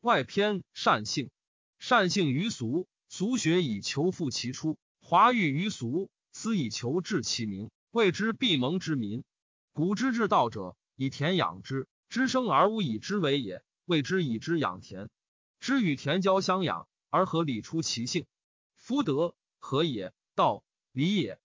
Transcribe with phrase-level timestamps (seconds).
[0.00, 1.30] 外偏善性，
[1.78, 9.24] 善性于俗，俗学以求复其出；华欲于俗，思以求治其名，谓之闭蒙之民。
[9.72, 15.10] 古之治道者，以田养之，知生而无以知为也，谓之以之养田。
[15.60, 18.24] 知与田交相养，而合理出其性。
[18.76, 20.14] 夫德何也？
[20.34, 21.38] 道理也。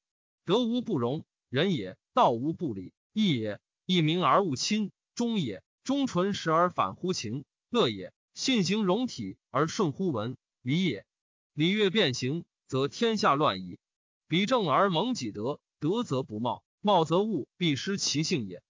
[0.46, 3.60] 德无不容，仁也；道无不理，义也。
[3.86, 8.14] 义明而务亲，忠也；忠纯实而反乎情，乐也。
[8.36, 11.06] 信行容体而顺乎文，礼也。
[11.54, 13.80] 礼乐变形，则天下乱矣。
[14.28, 18.62] 比正而蒙己德，德则不茂，茂则物必失其性也。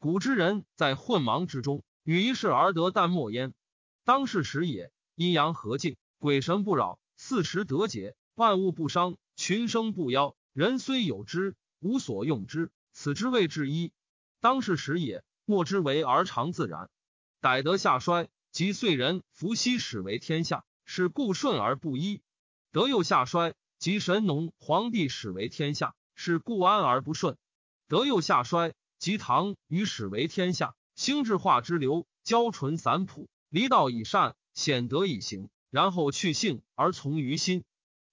[0.00, 3.54] 古之人在混茫之中，与一事而得淡漠焉。
[4.04, 10.34] 当世时也，阴阳和静，鬼神不扰，四时得节，万物不伤，群生不夭。
[10.52, 13.92] 人虽有之，无所用之，此之谓至一。
[14.40, 16.90] 当世时也，莫之为而常自然。
[17.40, 22.20] 逮得下衰，即遂人伏羲始为天下，是故顺而不依；
[22.70, 27.36] 德又下衰，即神农皇帝始为天下，是故安而不顺；
[27.88, 37.64] 德又下衰，即唐虞始为天下，兴智化之流，交纯散朴，离道以善，显德以行，然后去性而从于心。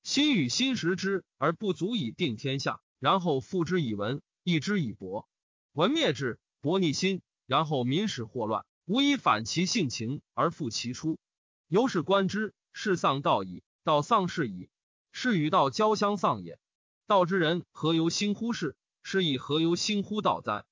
[0.03, 5.27] 心与心识之而不足以定天下，然后复之以文，义之以博。
[5.73, 11.19] 文灭之，博逆心，然后民始祸乱，无以反其性情而复其出。
[11.67, 14.67] 由是观之，是丧道矣，道丧事矣。
[15.11, 16.57] 是与道交相丧也。
[17.05, 18.75] 道之人何由心乎事？
[19.03, 20.65] 是以何由心乎道哉？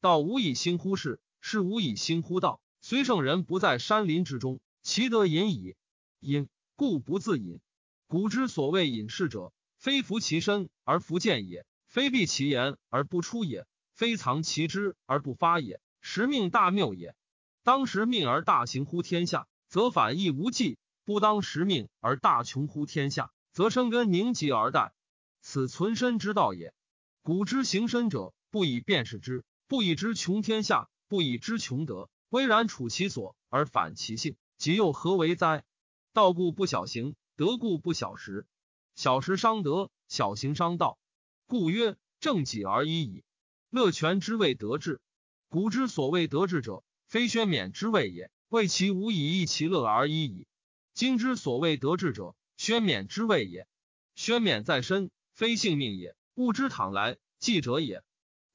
[0.00, 2.60] 道无以心乎事，是无以心乎道。
[2.80, 5.74] 虽圣人不在山林之中，其得隐矣。
[6.20, 7.58] 隐故不自隐。
[8.06, 13.66] 古之所谓隐士者，非服其身而弗见也，非闭其言而不出也。
[13.94, 17.16] 非藏其知而不发也，时命大谬也。
[17.64, 20.76] 当时命而大行乎天下，则反亦无忌；
[21.06, 24.92] 不当时命而大穷乎天下，则生根凝集而殆。
[25.40, 26.74] 此存身之道也。
[27.22, 32.10] 古之行身者，不以辨识之，不以知穷天下，不以知穷德。
[32.28, 35.64] 巍然处其所而反其性，即又何为哉？
[36.12, 38.46] 道故不小行，德故不小时。
[38.94, 40.98] 小时伤德，小行伤道，
[41.46, 43.24] 故曰正己而已矣。
[43.70, 45.00] 乐全之谓得志，
[45.48, 50.48] 古之所谓得志者，非宣冕之谓也，谓其无以益其乐而已矣。
[50.94, 53.68] 今之所谓得志者，宣冕之谓也。
[54.16, 56.16] 宣冕在身，非性命也。
[56.34, 58.02] 物之倘来，记者也。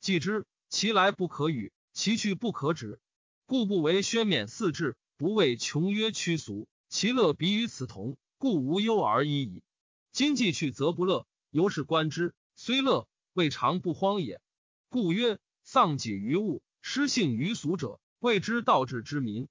[0.02, 3.00] 既之，其来不可与，其去不可止，
[3.46, 9.64] 故不为宣冕四志，不为穷曰屈俗，其乐比与此同，故无忧而已矣。
[10.12, 14.42] 今既去则不乐，由是观之，虽乐，未尝不荒也。
[14.90, 19.48] 故曰：丧己于物，失性于俗者，谓之道治之民。